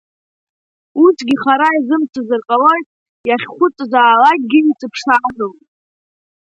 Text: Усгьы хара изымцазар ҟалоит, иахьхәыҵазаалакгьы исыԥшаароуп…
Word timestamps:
Усгьы 1.03 1.35
хара 1.41 1.69
изымцазар 1.79 2.41
ҟалоит, 2.47 2.87
иахьхәыҵазаалакгьы 3.27 4.59
исыԥшаароуп… 4.69 5.57